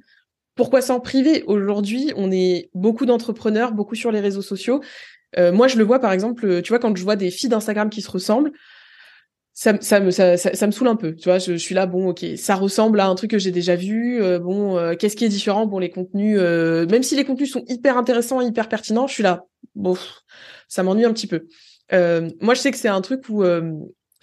[0.56, 1.44] Pourquoi s'en priver?
[1.48, 4.82] Aujourd'hui, on est beaucoup d'entrepreneurs, beaucoup sur les réseaux sociaux.
[5.38, 8.02] moi, je le vois par exemple, tu vois, quand je vois des filles d'Instagram qui
[8.02, 8.52] se ressemblent,
[9.56, 12.10] ça, ça, me ça, ça, me saoule un peu tu vois je, suis là bon
[12.10, 15.26] ok ça ressemble à un truc que j'ai déjà vu euh, bon euh, qu'est-ce qui
[15.26, 19.06] est différent bon les contenus euh, même si les contenus sont hyper intéressants hyper pertinents
[19.06, 19.96] je suis là bon
[20.68, 21.46] ça m'ennuie un petit peu.
[21.92, 23.44] Moi je sais que c'est un truc où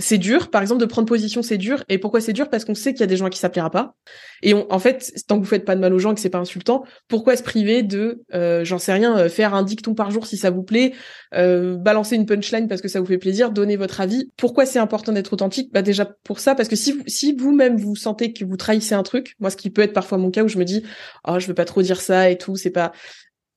[0.01, 0.51] c'est dur.
[0.51, 1.85] Par exemple, de prendre position, c'est dur.
[1.89, 2.49] Et pourquoi c'est dur?
[2.49, 3.95] Parce qu'on sait qu'il y a des gens à qui ça plaira pas.
[4.43, 6.39] Et en fait, tant que vous faites pas de mal aux gens, que c'est pas
[6.39, 10.27] insultant, pourquoi se priver de, euh, j'en sais rien, euh, faire un dicton par jour
[10.27, 10.93] si ça vous plaît,
[11.35, 14.31] euh, balancer une punchline parce que ça vous fait plaisir, donner votre avis?
[14.37, 15.71] Pourquoi c'est important d'être authentique?
[15.73, 18.95] Bah déjà pour ça, parce que si vous, si vous-même vous sentez que vous trahissez
[18.95, 20.83] un truc, moi ce qui peut être parfois mon cas où je me dis,
[21.29, 22.93] oh je veux pas trop dire ça et tout, c'est pas.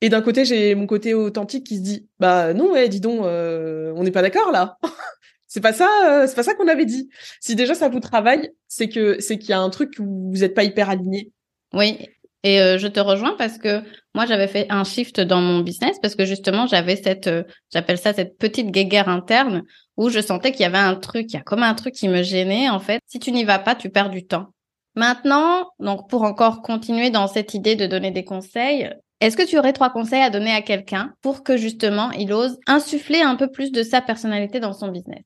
[0.01, 3.21] Et d'un côté, j'ai mon côté authentique qui se dit, bah non, ouais, dis donc,
[3.21, 4.77] on n'est pas d'accord là.
[5.53, 7.09] C'est pas ça, euh, c'est pas ça qu'on avait dit.
[7.39, 10.39] Si déjà ça vous travaille, c'est que c'est qu'il y a un truc où vous
[10.39, 11.31] n'êtes pas hyper aligné.
[11.73, 12.07] Oui,
[12.41, 13.83] et euh, je te rejoins parce que
[14.15, 17.99] moi j'avais fait un shift dans mon business parce que justement j'avais cette, euh, j'appelle
[17.99, 19.61] ça cette petite guéguerre interne
[19.95, 22.07] où je sentais qu'il y avait un truc, il y a comme un truc qui
[22.07, 22.99] me gênait en fait.
[23.05, 24.47] Si tu n'y vas pas, tu perds du temps.
[24.95, 28.89] Maintenant, donc pour encore continuer dans cette idée de donner des conseils,
[29.21, 32.57] est-ce que tu aurais trois conseils à donner à quelqu'un pour que justement il ose
[32.65, 35.21] insuffler un peu plus de sa personnalité dans son business?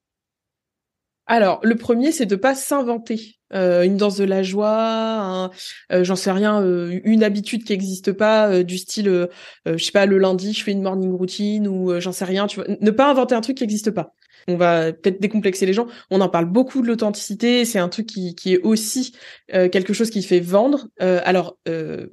[1.28, 5.52] Alors, le premier, c'est de pas s'inventer euh, une danse de la joie,
[5.92, 9.28] euh, j'en sais rien, euh, une habitude qui n'existe pas, du style,
[9.66, 12.48] je sais pas, le lundi, je fais une morning routine ou j'en sais rien.
[12.48, 14.13] Tu vois, ne pas inventer un truc qui n'existe pas.
[14.48, 15.88] On va peut-être décomplexer les gens.
[16.10, 17.66] On en parle beaucoup de l'authenticité.
[17.66, 19.13] C'est un truc qui, qui est aussi
[19.50, 20.88] quelque chose qui fait vendre.
[21.00, 21.58] alors,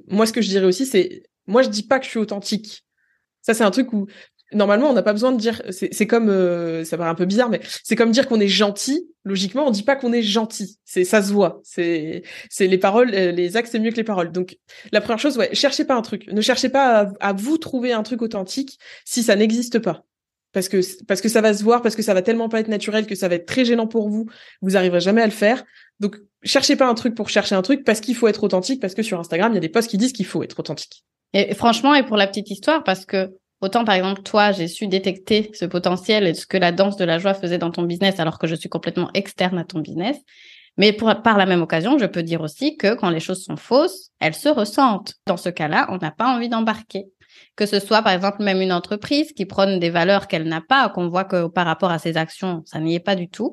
[0.07, 2.83] moi, ce que je dirais aussi, c'est, moi, je dis pas que je suis authentique.
[3.41, 4.07] Ça, c'est un truc où
[4.53, 5.61] normalement, on n'a pas besoin de dire.
[5.69, 9.07] C'est comme, euh, ça paraît un peu bizarre, mais c'est comme dire qu'on est gentil.
[9.23, 10.77] Logiquement, on dit pas qu'on est gentil.
[10.85, 11.61] C'est ça se voit.
[11.63, 14.31] C'est c'est les paroles, euh, les actes c'est mieux que les paroles.
[14.31, 14.57] Donc
[14.91, 16.27] la première chose, ouais, cherchez pas un truc.
[16.31, 20.05] Ne cherchez pas à, vous trouver un truc authentique si ça n'existe pas.
[20.53, 22.67] Parce que parce que ça va se voir, parce que ça va tellement pas être
[22.67, 24.27] naturel que ça va être très gênant pour vous.
[24.61, 25.63] Vous arriverez jamais à le faire.
[25.99, 28.79] Donc cherchez pas un truc pour chercher un truc parce qu'il faut être authentique.
[28.79, 31.03] Parce que sur Instagram, il y a des posts qui disent qu'il faut être authentique.
[31.33, 33.29] Et franchement, et pour la petite histoire, parce que
[33.65, 37.03] Autant, par exemple, toi, j'ai su détecter ce potentiel et ce que la danse de
[37.03, 40.17] la joie faisait dans ton business alors que je suis complètement externe à ton business.
[40.77, 44.11] Mais par la même occasion, je peux dire aussi que quand les choses sont fausses,
[44.19, 45.15] elles se ressentent.
[45.25, 47.07] Dans ce cas-là, on n'a pas envie d'embarquer.
[47.55, 50.87] Que ce soit, par exemple, même une entreprise qui prône des valeurs qu'elle n'a pas,
[50.89, 53.51] qu'on voit que par rapport à ses actions, ça n'y est pas du tout,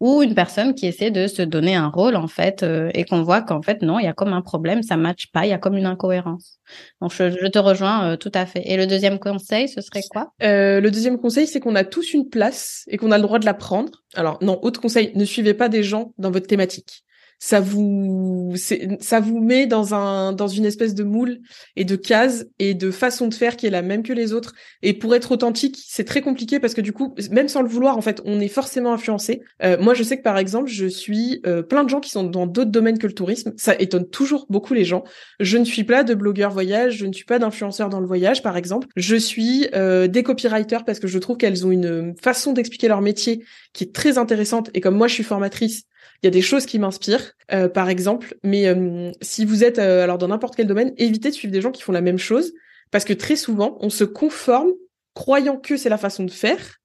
[0.00, 3.22] ou une personne qui essaie de se donner un rôle en fait euh, et qu'on
[3.22, 5.52] voit qu'en fait non, il y a comme un problème, ça matche pas, il y
[5.52, 6.60] a comme une incohérence.
[7.00, 8.62] Donc je, te rejoins euh, tout à fait.
[8.64, 10.32] Et le deuxième conseil, ce serait quoi?
[10.42, 13.38] Euh, Le deuxième conseil, c'est qu'on a tous une place et qu'on a le droit
[13.38, 14.04] de la prendre.
[14.14, 17.04] Alors non, autre conseil, ne suivez pas des gens dans votre thématique
[17.38, 18.54] ça vous
[19.00, 21.38] ça vous met dans un dans une espèce de moule
[21.76, 24.54] et de case et de façon de faire qui est la même que les autres.
[24.82, 27.96] Et pour être authentique c'est très compliqué parce que du coup même sans le vouloir
[27.96, 29.40] en fait on est forcément influencé.
[29.62, 32.24] Euh, moi je sais que par exemple je suis euh, plein de gens qui sont
[32.24, 33.52] dans d'autres domaines que le tourisme.
[33.56, 35.04] Ça étonne toujours beaucoup les gens.
[35.40, 38.42] Je ne suis pas de blogueur voyage je ne suis pas d'influenceur dans le voyage
[38.42, 38.88] par exemple.
[38.96, 43.00] Je suis euh, des copywriters parce que je trouve qu'elles ont une façon d'expliquer leur
[43.00, 44.70] métier qui est très intéressante.
[44.74, 45.84] Et comme moi je suis formatrice
[46.22, 48.36] il y a des choses qui m'inspirent, euh, par exemple.
[48.42, 51.60] Mais euh, si vous êtes euh, alors dans n'importe quel domaine, évitez de suivre des
[51.60, 52.52] gens qui font la même chose,
[52.90, 54.70] parce que très souvent, on se conforme,
[55.14, 56.78] croyant que c'est la façon de faire.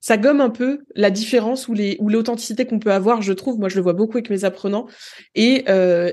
[0.00, 3.58] Ça gomme un peu la différence ou ou l'authenticité qu'on peut avoir, je trouve.
[3.58, 4.86] Moi, je le vois beaucoup avec mes apprenants.
[5.34, 5.64] Et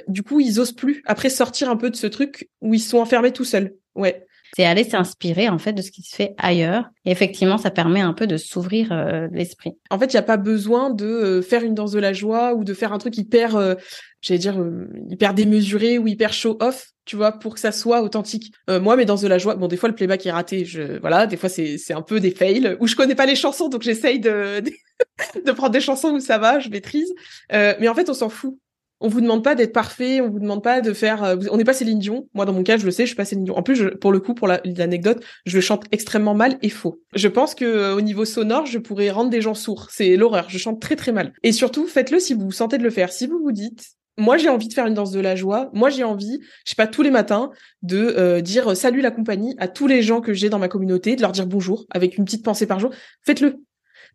[0.08, 2.98] du coup, ils osent plus après sortir un peu de ce truc où ils sont
[2.98, 3.76] enfermés tout seuls.
[3.94, 6.86] Ouais c'est aller s'inspirer en fait de ce qui se fait ailleurs.
[7.06, 9.74] Et effectivement, ça permet un peu de s'ouvrir euh, l'esprit.
[9.90, 12.54] En fait, il n'y a pas besoin de euh, faire une danse de la joie
[12.54, 13.76] ou de faire un truc hyper, euh,
[14.22, 14.64] j'allais dire,
[15.10, 18.54] hyper démesuré ou hyper show-off, tu vois, pour que ça soit authentique.
[18.70, 21.28] moi, mes danses de la joie, bon, des fois le playback est raté, je, voilà,
[21.28, 23.82] des fois c'est c'est un peu des fails où je connais pas les chansons, donc
[23.82, 24.64] j'essaye de
[25.46, 27.12] de prendre des chansons où ça va, je maîtrise.
[27.52, 28.58] mais en fait, on s'en fout
[29.04, 31.24] on vous demande pas d'être parfait, on vous demande pas de faire.
[31.24, 32.28] Euh, on n'est pas Céline Dion.
[32.34, 33.58] Moi, dans mon cas, je le sais, je suis pas Céline Dion.
[33.58, 37.02] En plus, pour le coup, pour l'anecdote, je chante extrêmement mal et faux.
[37.14, 39.90] Je pense que euh, au niveau sonore, je pourrais rendre des gens sourds.
[39.92, 40.50] C'est l'horreur.
[40.50, 41.34] Je chante très très mal.
[41.44, 43.12] Et surtout, faites-le si vous vous sentez de le faire.
[43.12, 43.84] Si vous vous dites,
[44.18, 45.70] moi j'ai envie de faire une danse de la joie.
[45.74, 47.50] Moi j'ai envie, je sais pas, tous les matins,
[47.82, 51.18] de euh, dire salut la compagnie à tous les gens que j'ai dans ma communauté,
[51.18, 52.92] de leur dire bonjour avec une petite pensée par jour.
[53.26, 53.58] Faites-le.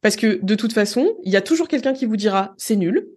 [0.00, 3.08] Parce que de toute façon, il y a toujours quelqu'un qui vous dira c'est nul,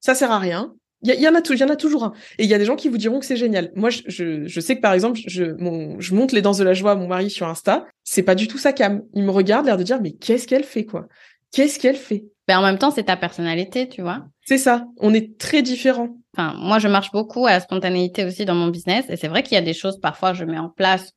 [0.00, 2.12] ça sert à rien, il y, en a, y en a toujours un.
[2.38, 3.70] Et il y a des gens qui vous diront que c'est génial.
[3.76, 6.64] Moi, je, je, je, sais que par exemple, je, mon, je monte les danses de
[6.64, 7.86] la joie à mon mari sur Insta.
[8.02, 9.02] C'est pas du tout sa cam.
[9.14, 11.06] Il me regarde, l'air de dire, mais qu'est-ce qu'elle fait, quoi?
[11.52, 12.24] Qu'est-ce qu'elle fait?
[12.48, 14.24] Ben en même temps, c'est ta personnalité, tu vois.
[14.44, 14.86] C'est ça.
[14.98, 16.16] On est très différents.
[16.36, 19.04] Enfin, moi, je marche beaucoup à la spontanéité aussi dans mon business.
[19.08, 21.12] Et c'est vrai qu'il y a des choses, parfois, je mets en place.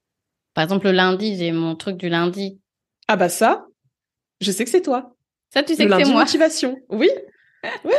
[0.53, 2.59] Par exemple, le lundi, j'ai mon truc du lundi.
[3.07, 3.65] Ah bah ça,
[4.41, 5.15] je sais que c'est toi.
[5.49, 6.21] Ça, tu sais que c'est moi.
[6.21, 6.77] motivation.
[6.89, 7.09] Oui.
[7.85, 7.93] oui.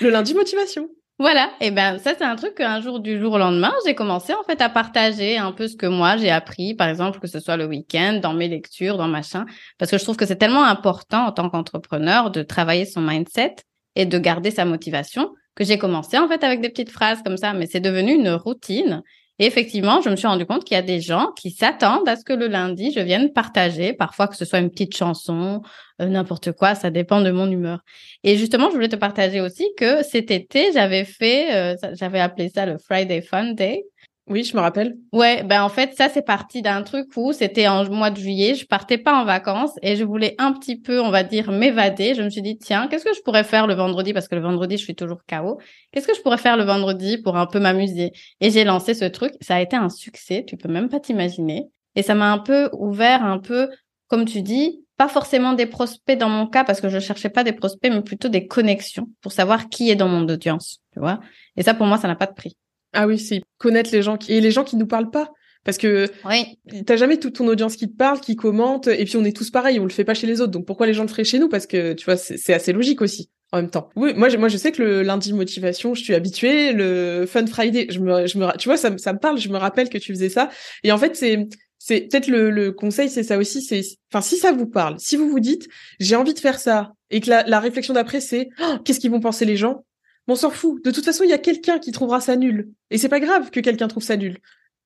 [0.00, 0.88] Le lundi motivation.
[1.18, 4.34] Voilà, et ben ça c'est un truc qu'un jour du jour au lendemain, j'ai commencé
[4.34, 7.40] en fait à partager un peu ce que moi j'ai appris, par exemple que ce
[7.40, 9.46] soit le week-end, dans mes lectures, dans machin,
[9.78, 13.56] parce que je trouve que c'est tellement important en tant qu'entrepreneur de travailler son mindset
[13.94, 17.38] et de garder sa motivation que j'ai commencé en fait avec des petites phrases comme
[17.38, 19.02] ça, mais c'est devenu une routine
[19.38, 22.16] et effectivement, je me suis rendu compte qu'il y a des gens qui s'attendent à
[22.16, 25.60] ce que le lundi, je vienne partager, parfois que ce soit une petite chanson,
[26.00, 27.80] euh, n'importe quoi, ça dépend de mon humeur.
[28.24, 32.48] Et justement, je voulais te partager aussi que cet été, j'avais fait, euh, j'avais appelé
[32.48, 33.84] ça le Friday Fun Day.
[34.28, 34.96] Oui, je me rappelle.
[35.12, 38.56] Ouais, ben en fait, ça c'est parti d'un truc où c'était en mois de juillet,
[38.56, 42.14] je partais pas en vacances et je voulais un petit peu, on va dire, m'évader.
[42.14, 44.12] Je me suis dit tiens, qu'est-ce que je pourrais faire le vendredi?
[44.12, 45.60] Parce que le vendredi je suis toujours KO.
[45.92, 48.10] Qu'est-ce que je pourrais faire le vendredi pour un peu m'amuser?
[48.40, 51.68] Et j'ai lancé ce truc, ça a été un succès, tu peux même pas t'imaginer.
[51.94, 53.70] Et ça m'a un peu ouvert un peu
[54.08, 57.44] comme tu dis, pas forcément des prospects dans mon cas parce que je cherchais pas
[57.44, 61.20] des prospects mais plutôt des connexions pour savoir qui est dans mon audience, tu vois?
[61.56, 62.56] Et ça pour moi ça n'a pas de prix.
[62.96, 64.32] Ah oui, c'est connaître les gens qui...
[64.32, 65.30] et les gens qui nous parlent pas.
[65.64, 66.58] Parce que oui.
[66.84, 69.50] t'as jamais toute ton audience qui te parle, qui commente, et puis on est tous
[69.50, 70.52] pareils, on le fait pas chez les autres.
[70.52, 71.48] Donc pourquoi les gens le feraient chez nous?
[71.48, 73.88] Parce que tu vois, c'est assez logique aussi en même temps.
[73.96, 76.72] Oui, moi, moi, je sais que le lundi motivation, je suis habituée.
[76.72, 79.38] Le Fun Friday, je me, je me, tu vois, ça, ça me parle.
[79.38, 80.50] Je me rappelle que tu faisais ça.
[80.84, 83.60] Et en fait, c'est, c'est peut-être le, le conseil, c'est ça aussi.
[83.60, 83.82] C'est,
[84.12, 85.66] enfin, si ça vous parle, si vous vous dites,
[85.98, 89.10] j'ai envie de faire ça, et que la, la réflexion d'après, c'est, oh, qu'est-ce qu'ils
[89.10, 89.84] vont penser les gens?
[90.28, 90.84] On s'en fout.
[90.84, 92.70] De toute façon, il y a quelqu'un qui trouvera ça nul.
[92.90, 94.38] Et c'est pas grave que quelqu'un trouve ça nul.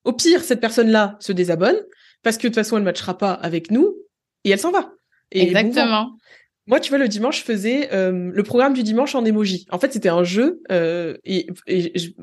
[0.05, 1.77] Au pire, cette personne-là se désabonne
[2.23, 3.97] parce que de toute façon, elle matchera pas avec nous
[4.45, 4.93] et elle s'en va.
[5.31, 6.17] Exactement.
[6.67, 9.67] moi, tu vois, le dimanche, je faisais euh, le programme du dimanche en emoji.
[9.71, 11.47] En fait, c'était un jeu euh, et,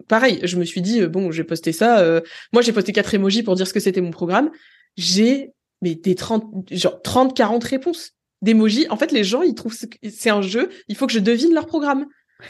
[0.07, 2.21] pareil, je me suis dit euh, bon, j'ai posté ça.
[2.51, 4.51] moi, j'ai posté quatre emojis pour dire ce que c'était mon programme.
[4.97, 5.51] J'ai
[5.81, 8.87] mais des 30 genre 30 40 réponses d'emojis.
[8.89, 9.77] En fait, les gens, ils trouvent
[10.09, 12.07] c'est un jeu, il faut que je devine leur programme.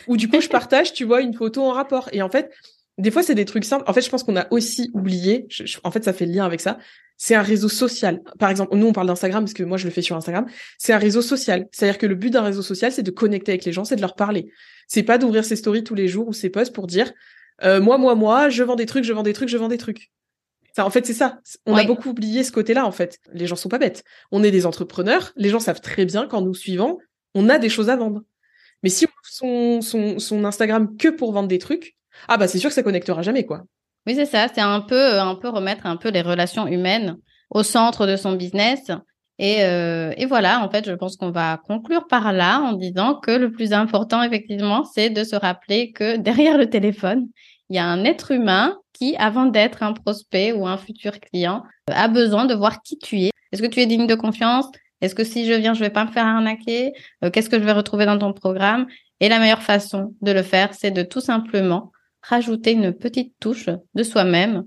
[0.08, 2.10] Ou du coup, je partage, tu vois, une photo en rapport.
[2.12, 2.52] Et en fait,
[2.98, 3.84] des fois, c'est des trucs simples.
[3.88, 5.48] En fait, je pense qu'on a aussi oublié,
[5.84, 6.78] en fait, ça fait le lien avec ça,
[7.18, 8.22] c'est un réseau social.
[8.40, 10.46] Par exemple, nous, on parle d'Instagram parce que moi, je le fais sur Instagram.
[10.78, 11.68] C'est un réseau social.
[11.72, 14.02] C'est-à-dire que le but d'un réseau social, c'est de connecter avec les gens, c'est de
[14.02, 14.52] leur parler.
[14.88, 17.12] C'est pas d'ouvrir ses stories tous les jours ou ses posts pour dire,
[17.64, 19.78] euh, moi, moi, moi, je vends des trucs, je vends des trucs, je vends des
[19.78, 20.12] trucs.
[20.76, 21.40] Ça, en fait, c'est ça.
[21.66, 23.18] On a beaucoup oublié ce côté-là, en fait.
[23.34, 24.04] Les gens sont pas bêtes.
[24.32, 25.34] On est des entrepreneurs.
[25.36, 27.00] Les gens savent très bien qu'en nous suivant,
[27.34, 28.22] on a des choses à vendre.
[28.84, 29.06] Mais si
[29.42, 31.96] on son, son, Instagram que pour vendre des trucs,
[32.28, 33.64] ah bah c'est sûr que ça connectera jamais, quoi.
[34.06, 34.48] Oui, c'est ça.
[34.54, 37.18] C'est un peu, un peu remettre un peu les relations humaines
[37.50, 38.90] au centre de son business.
[39.40, 43.16] Et, euh, et voilà, en fait, je pense qu'on va conclure par là en disant
[43.16, 47.28] que le plus important, effectivement, c'est de se rappeler que derrière le téléphone,
[47.70, 51.64] il y a un être humain qui, avant d'être un prospect ou un futur client,
[51.92, 53.32] a besoin de voir qui tu es.
[53.52, 54.66] Est-ce que tu es digne de confiance?
[55.02, 56.94] Est-ce que si je viens, je vais pas me faire arnaquer?
[57.24, 58.88] Euh, Qu'est-ce que je vais retrouver dans ton programme?
[59.20, 63.70] Et la meilleure façon de le faire, c'est de tout simplement rajouter une petite touche
[63.96, 64.66] de soi-même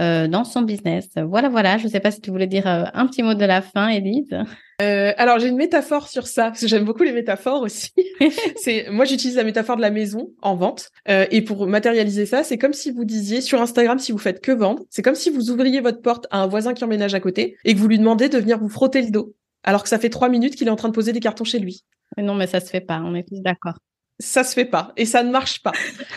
[0.00, 1.08] euh, dans son business.
[1.16, 1.76] Voilà, voilà.
[1.76, 3.88] Je ne sais pas si tu voulais dire euh, un petit mot de la fin,
[3.88, 4.34] Elise.
[4.80, 7.92] Euh, alors j'ai une métaphore sur ça parce que j'aime beaucoup les métaphores aussi.
[8.56, 12.56] c'est moi j'utilise la métaphore de la maison en vente et pour matérialiser ça, c'est
[12.56, 15.50] comme si vous disiez sur Instagram si vous faites que vendre, c'est comme si vous
[15.50, 18.30] ouvriez votre porte à un voisin qui emménage à côté et que vous lui demandez
[18.30, 20.76] de venir vous frotter le dos alors que ça fait trois minutes qu'il est en
[20.76, 21.84] train de poser des cartons chez lui.
[22.16, 23.00] non, mais ça se fait pas.
[23.04, 23.74] On est tous d'accord
[24.20, 25.72] ça se fait pas et ça ne marche pas.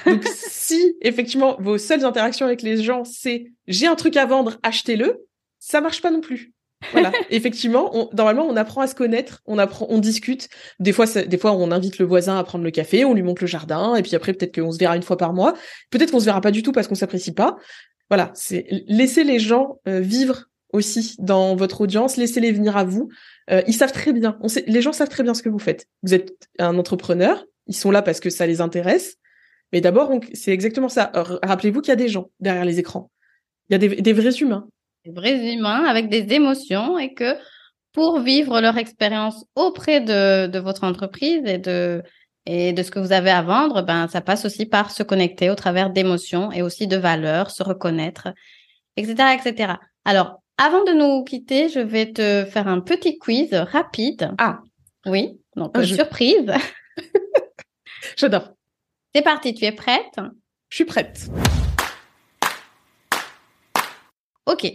[0.05, 4.57] Donc si effectivement vos seules interactions avec les gens c'est j'ai un truc à vendre,
[4.61, 5.25] achetez-le,
[5.59, 6.51] ça marche pas non plus.
[6.91, 7.13] Voilà.
[7.29, 10.49] Effectivement, on, normalement, on apprend à se connaître, on apprend, on discute.
[10.79, 13.41] Des fois, des fois, on invite le voisin à prendre le café, on lui montre
[13.41, 15.53] le jardin, et puis après, peut-être qu'on se verra une fois par mois.
[15.91, 17.55] Peut-être qu'on se verra pas du tout parce qu'on s'apprécie pas.
[18.09, 23.09] Voilà, c'est laisser les gens euh, vivre aussi dans votre audience, laissez-les venir à vous.
[23.49, 25.87] Euh, ils savent très bien, les gens savent très bien ce que vous faites.
[26.01, 29.17] Vous êtes un entrepreneur, ils sont là parce que ça les intéresse.
[29.71, 31.11] Mais d'abord, c'est exactement ça.
[31.43, 33.09] Rappelez-vous qu'il y a des gens derrière les écrans.
[33.69, 34.67] Il y a des, vrais humains.
[35.03, 37.35] Des vrais humains avec des émotions et que
[37.91, 42.03] pour vivre leur expérience auprès de, votre entreprise et de,
[42.45, 45.49] et de ce que vous avez à vendre, ben, ça passe aussi par se connecter
[45.49, 48.29] au travers d'émotions et aussi de valeurs, se reconnaître,
[48.95, 49.73] etc., etc.
[50.05, 54.31] Alors, avant de nous quitter, je vais te faire un petit quiz rapide.
[54.37, 54.59] Ah.
[55.05, 55.39] Oui.
[55.55, 56.51] Donc, ah, surprise.
[58.17, 58.53] J'adore.
[59.15, 60.19] C'est parti, tu es prête?
[60.69, 61.27] Je suis prête.
[64.45, 64.71] Ok.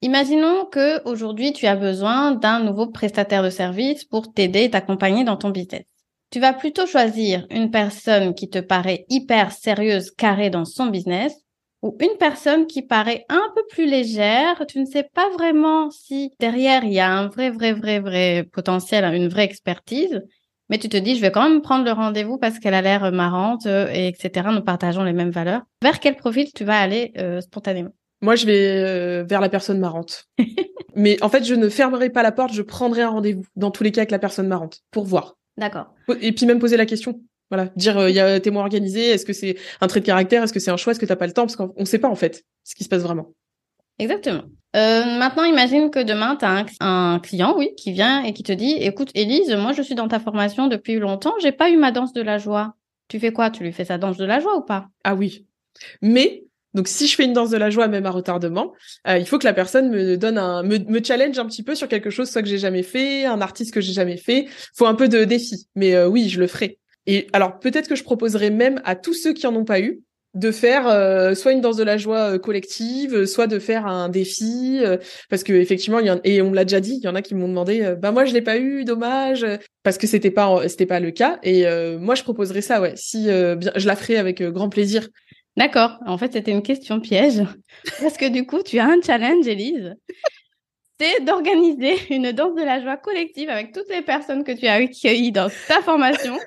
[0.00, 5.22] Imaginons que aujourd'hui tu as besoin d'un nouveau prestataire de service pour t'aider et t'accompagner
[5.22, 5.84] dans ton business.
[6.30, 11.34] Tu vas plutôt choisir une personne qui te paraît hyper sérieuse, carrée dans son business,
[11.82, 14.64] ou une personne qui paraît un peu plus légère.
[14.66, 18.48] Tu ne sais pas vraiment si derrière il y a un vrai, vrai, vrai, vrai
[18.52, 20.22] potentiel, une vraie expertise,
[20.72, 23.12] mais tu te dis, je vais quand même prendre le rendez-vous parce qu'elle a l'air
[23.12, 24.48] marrante, euh, et etc.
[24.52, 25.60] Nous partageons les mêmes valeurs.
[25.82, 27.90] Vers quel profil tu vas aller euh, spontanément?
[28.22, 30.24] Moi, je vais euh, vers la personne marrante.
[30.94, 33.82] Mais en fait, je ne fermerai pas la porte, je prendrai un rendez-vous dans tous
[33.82, 35.36] les cas avec la personne marrante pour voir.
[35.58, 35.92] D'accord.
[36.20, 37.20] Et puis même poser la question.
[37.52, 40.54] Voilà, dire il y a témoin organisé, est-ce que c'est un trait de caractère, est-ce
[40.54, 42.08] que c'est un choix, est-ce que t'as pas le temps parce qu'on ne sait pas
[42.08, 43.34] en fait ce qui se passe vraiment.
[43.98, 44.44] Exactement.
[44.74, 48.52] Euh, maintenant, imagine que demain, tu as un, client, oui, qui vient et qui te
[48.52, 51.92] dit, écoute, Élise, moi, je suis dans ta formation depuis longtemps, j'ai pas eu ma
[51.92, 52.74] danse de la joie.
[53.08, 53.50] Tu fais quoi?
[53.50, 54.86] Tu lui fais sa danse de la joie ou pas?
[55.04, 55.46] Ah oui.
[56.00, 58.72] Mais donc, si je fais une danse de la joie, même à retardement,
[59.06, 61.74] euh, il faut que la personne me donne un, me, me, challenge un petit peu
[61.74, 64.46] sur quelque chose, soit que j'ai jamais fait, un artiste que j'ai jamais fait.
[64.74, 65.66] Faut un peu de défi.
[65.74, 66.78] Mais euh, oui, je le ferai.
[67.06, 70.02] Et alors, peut-être que je proposerai même à tous ceux qui en ont pas eu,
[70.34, 74.08] de faire euh, soit une danse de la joie euh, collective, soit de faire un
[74.08, 74.96] défi, euh,
[75.28, 77.34] parce que effectivement, il y et on l'a déjà dit, il y en a qui
[77.34, 79.46] m'ont demandé, bah moi je l'ai pas eu, dommage,
[79.82, 81.38] parce que c'était pas c'était pas le cas.
[81.42, 81.64] Et
[81.98, 85.08] moi je proposerais ça, ouais, si je la ferai avec grand plaisir.
[85.58, 85.98] D'accord.
[86.06, 87.42] En fait, c'était une question piège,
[88.00, 89.94] parce que du coup, tu as un challenge, Elise.
[90.98, 94.74] C'est d'organiser une danse de la joie collective avec toutes les personnes que tu as
[94.74, 96.38] accueillies dans ta formation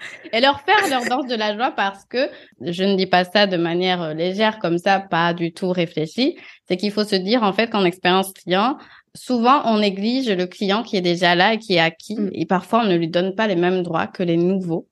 [0.32, 2.28] et leur faire leur danse de la joie parce que
[2.60, 6.36] je ne dis pas ça de manière euh, légère comme ça, pas du tout réfléchie.
[6.68, 8.78] C'est qu'il faut se dire en fait qu'en expérience client,
[9.14, 12.30] souvent on néglige le client qui est déjà là et qui est acquis mm.
[12.32, 14.86] et parfois on ne lui donne pas les mêmes droits que les nouveaux.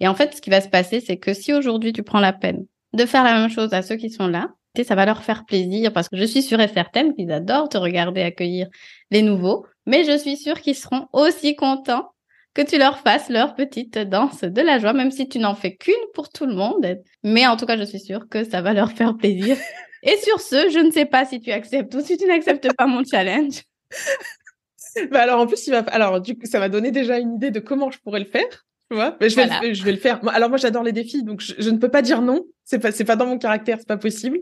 [0.00, 2.32] Et en fait, ce qui va se passer, c'est que si aujourd'hui tu prends la
[2.32, 4.48] peine de faire la même chose à ceux qui sont là,
[4.84, 7.78] ça va leur faire plaisir parce que je suis sûre et certaine qu'ils adorent te
[7.78, 8.68] regarder accueillir
[9.10, 12.10] les nouveaux, mais je suis sûre qu'ils seront aussi contents
[12.56, 15.76] que tu leur fasses leur petite danse de la joie, même si tu n'en fais
[15.76, 16.98] qu'une pour tout le monde.
[17.22, 19.58] Mais en tout cas, je suis sûre que ça va leur faire plaisir.
[20.02, 22.86] Et sur ce, je ne sais pas si tu acceptes ou si tu n'acceptes pas
[22.86, 23.62] mon challenge.
[25.10, 27.50] Bah alors en plus, il va, alors du coup, ça m'a donné déjà une idée
[27.50, 28.64] de comment je pourrais le faire.
[28.90, 30.26] Tu vois Mais je vais, le, je vais le faire.
[30.28, 32.46] Alors moi, j'adore les défis, donc je, ne peux pas dire non.
[32.64, 34.38] C'est pas, c'est pas dans mon caractère, c'est pas possible.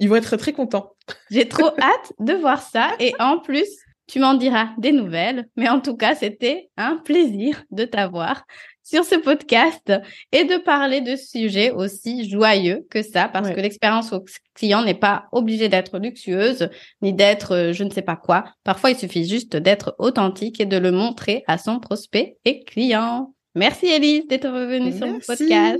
[0.00, 0.92] Ils vont être très contents.
[1.30, 2.90] J'ai trop hâte de voir ça.
[3.00, 3.68] Et en plus,
[4.08, 8.44] tu m'en diras des nouvelles, mais en tout cas, c'était un plaisir de t'avoir
[8.82, 9.92] sur ce podcast
[10.32, 14.94] et de parler de sujets aussi joyeux que ça, parce que l'expérience au client n'est
[14.94, 16.70] pas obligée d'être luxueuse,
[17.02, 18.44] ni d'être euh, je ne sais pas quoi.
[18.64, 23.34] Parfois, il suffit juste d'être authentique et de le montrer à son prospect et client.
[23.54, 25.78] Merci Elise d'être revenue sur mon podcast.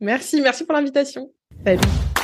[0.00, 1.30] Merci, merci pour l'invitation.
[1.64, 2.15] Salut.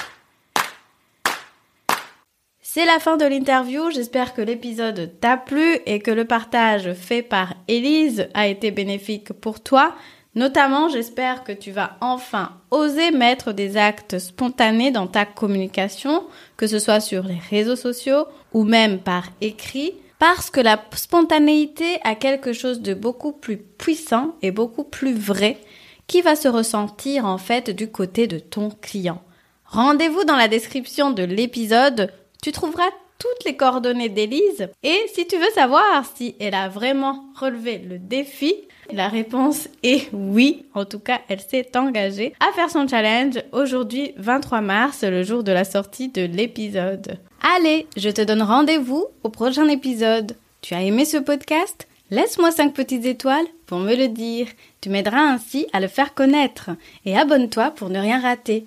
[2.74, 3.90] C'est la fin de l'interview.
[3.90, 9.34] J'espère que l'épisode t'a plu et que le partage fait par Elise a été bénéfique
[9.34, 9.94] pour toi.
[10.36, 16.24] Notamment, j'espère que tu vas enfin oser mettre des actes spontanés dans ta communication,
[16.56, 22.00] que ce soit sur les réseaux sociaux ou même par écrit, parce que la spontanéité
[22.04, 25.58] a quelque chose de beaucoup plus puissant et beaucoup plus vrai
[26.06, 29.20] qui va se ressentir en fait du côté de ton client.
[29.66, 32.10] Rendez-vous dans la description de l'épisode
[32.42, 37.24] tu trouveras toutes les coordonnées d'Élise et si tu veux savoir si elle a vraiment
[37.38, 38.52] relevé le défi,
[38.92, 40.66] la réponse est oui.
[40.74, 45.44] En tout cas, elle s'est engagée à faire son challenge aujourd'hui 23 mars, le jour
[45.44, 47.20] de la sortie de l'épisode.
[47.56, 50.36] Allez, je te donne rendez-vous au prochain épisode.
[50.62, 51.86] Tu as aimé ce podcast?
[52.10, 54.48] Laisse-moi 5 petites étoiles pour me le dire.
[54.80, 56.70] Tu m'aideras ainsi à le faire connaître.
[57.06, 58.66] Et abonne-toi pour ne rien rater.